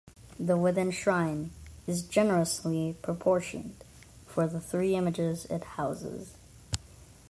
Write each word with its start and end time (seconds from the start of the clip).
The 0.39 0.57
wooden 0.57 0.89
shrine 0.89 1.51
is 1.85 2.01
generously 2.01 2.95
proportioned 3.03 3.83
for 4.25 4.47
the 4.47 4.59
three 4.59 4.95
images 4.95 5.45
it 5.45 5.61
houses. 5.63 6.33